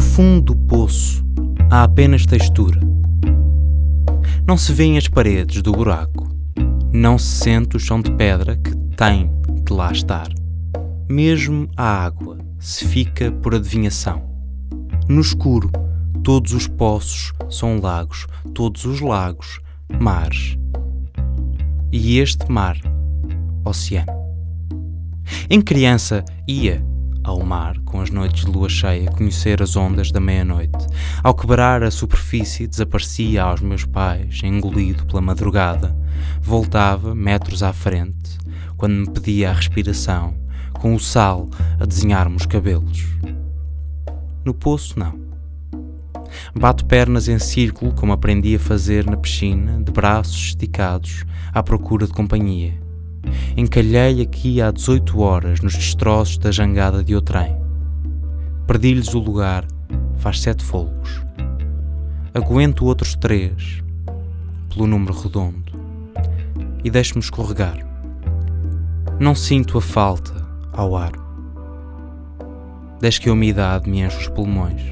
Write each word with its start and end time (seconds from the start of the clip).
fundo 0.00 0.54
do 0.54 0.56
poço 0.56 1.24
há 1.70 1.84
apenas 1.84 2.26
textura. 2.26 2.80
Não 4.46 4.56
se 4.56 4.72
vêem 4.72 4.98
as 4.98 5.08
paredes 5.08 5.62
do 5.62 5.72
buraco. 5.72 6.28
Não 6.92 7.18
se 7.18 7.44
sente 7.44 7.76
o 7.76 7.80
chão 7.80 8.00
de 8.00 8.10
pedra 8.12 8.56
que 8.56 8.76
tem 8.96 9.30
de 9.64 9.72
lá 9.72 9.92
estar. 9.92 10.28
Mesmo 11.08 11.68
a 11.76 12.04
água 12.04 12.38
se 12.58 12.86
fica 12.86 13.30
por 13.30 13.54
adivinhação. 13.54 14.22
No 15.08 15.20
escuro, 15.20 15.70
todos 16.22 16.52
os 16.52 16.66
poços 16.66 17.32
são 17.48 17.80
lagos, 17.80 18.26
todos 18.54 18.84
os 18.84 19.00
lagos, 19.00 19.60
mares. 20.00 20.56
E 21.92 22.18
este 22.18 22.50
mar, 22.50 22.76
oceano. 23.64 24.12
Em 25.48 25.60
criança, 25.60 26.24
ia 26.48 26.84
ao 27.24 27.42
mar 27.42 27.78
com 27.80 28.00
as 28.00 28.10
noites 28.10 28.44
de 28.44 28.52
lua 28.52 28.68
cheia 28.68 29.10
conhecer 29.10 29.62
as 29.62 29.74
ondas 29.74 30.12
da 30.12 30.20
meia-noite. 30.20 30.86
Ao 31.22 31.34
quebrar 31.34 31.82
a 31.82 31.90
superfície, 31.90 32.66
desaparecia 32.66 33.42
aos 33.42 33.62
meus 33.62 33.84
pais, 33.84 34.42
engolido 34.44 35.06
pela 35.06 35.22
madrugada. 35.22 35.96
Voltava, 36.40 37.14
metros 37.14 37.62
à 37.62 37.72
frente, 37.72 38.38
quando 38.76 38.92
me 38.92 39.10
pedia 39.10 39.50
a 39.50 39.52
respiração, 39.54 40.34
com 40.74 40.94
o 40.94 41.00
sal 41.00 41.48
a 41.80 41.86
desenhar-me 41.86 42.36
os 42.36 42.46
cabelos. 42.46 43.06
No 44.44 44.52
poço, 44.52 44.98
não. 44.98 45.18
Bato 46.54 46.84
pernas 46.84 47.28
em 47.28 47.38
círculo, 47.38 47.94
como 47.94 48.12
aprendi 48.12 48.54
a 48.56 48.60
fazer 48.60 49.06
na 49.06 49.16
piscina, 49.16 49.82
de 49.82 49.90
braços 49.90 50.36
esticados, 50.36 51.24
à 51.52 51.62
procura 51.62 52.06
de 52.06 52.12
companhia 52.12 52.83
Encalhei 53.56 54.20
aqui 54.20 54.60
há 54.60 54.70
18 54.70 55.20
horas 55.20 55.60
nos 55.60 55.74
destroços 55.74 56.38
da 56.38 56.50
jangada 56.50 57.02
de 57.02 57.14
outrem. 57.14 57.56
Perdi-lhes 58.66 59.14
o 59.14 59.18
lugar, 59.18 59.64
faz 60.16 60.40
sete 60.40 60.64
folgos. 60.64 61.22
Aguento 62.32 62.84
outros 62.84 63.14
três, 63.14 63.82
pelo 64.72 64.86
número 64.86 65.12
redondo, 65.12 65.72
e 66.82 66.90
deixo-me 66.90 67.20
escorregar. 67.20 67.78
Não 69.20 69.34
sinto 69.34 69.78
a 69.78 69.80
falta 69.80 70.34
ao 70.72 70.96
ar. 70.96 71.12
Desde 73.00 73.20
que 73.20 73.28
a 73.28 73.32
umidade 73.32 73.88
me 73.88 74.00
enche 74.00 74.18
os 74.18 74.28
pulmões. 74.28 74.82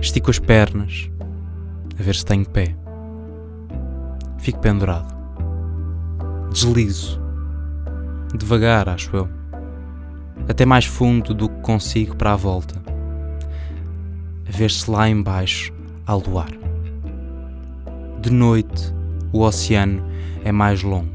Estico 0.00 0.30
as 0.30 0.38
pernas, 0.38 1.10
a 1.98 2.02
ver 2.02 2.14
se 2.14 2.24
tenho 2.24 2.48
pé. 2.48 2.76
Fico 4.38 4.60
pendurado. 4.60 5.13
Deslizo. 6.54 7.20
Devagar, 8.32 8.88
acho 8.88 9.16
eu. 9.16 9.28
Até 10.48 10.64
mais 10.64 10.84
fundo 10.84 11.34
do 11.34 11.48
que 11.48 11.60
consigo 11.62 12.14
para 12.14 12.32
a 12.32 12.36
volta. 12.36 12.80
A 14.48 14.56
ver-se 14.56 14.88
lá 14.88 15.08
embaixo, 15.08 15.72
ao 16.06 16.20
luar. 16.20 16.52
De 18.20 18.30
noite, 18.30 18.94
o 19.32 19.40
oceano 19.40 20.00
é 20.44 20.52
mais 20.52 20.84
longo. 20.84 21.10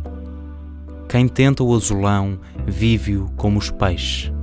Quem 1.07 1.25
tenta 1.25 1.63
o 1.63 1.73
azulão 1.73 2.37
vive-o 2.67 3.31
como 3.37 3.59
os 3.59 3.71
peixes, 3.71 4.33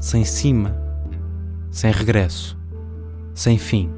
sem 0.00 0.24
cima, 0.24 0.74
sem 1.70 1.92
regresso, 1.92 2.56
sem 3.34 3.58
fim. 3.58 3.90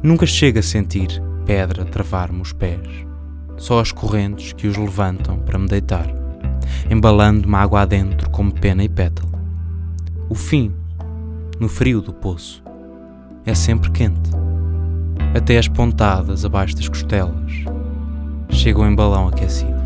Nunca 0.00 0.26
chega 0.26 0.60
a 0.60 0.62
sentir 0.62 1.20
pedra 1.44 1.84
travar-me 1.84 2.40
os 2.40 2.52
pés 2.52 3.09
só 3.60 3.78
as 3.78 3.92
correntes 3.92 4.54
que 4.54 4.66
os 4.66 4.76
levantam 4.76 5.38
para 5.38 5.58
me 5.58 5.68
deitar, 5.68 6.06
embalando-me 6.90 7.54
água 7.54 7.82
adentro 7.82 8.30
como 8.30 8.52
pena 8.52 8.82
e 8.82 8.88
pétala. 8.88 9.38
O 10.30 10.34
fim, 10.34 10.72
no 11.60 11.68
frio 11.68 12.00
do 12.00 12.12
poço, 12.12 12.64
é 13.44 13.54
sempre 13.54 13.90
quente. 13.90 14.30
Até 15.36 15.58
as 15.58 15.68
pontadas 15.68 16.42
abaixo 16.42 16.74
das 16.74 16.88
costelas 16.88 17.52
chegam 18.48 18.90
em 18.90 18.94
balão 18.94 19.28
aquecido. 19.28 19.79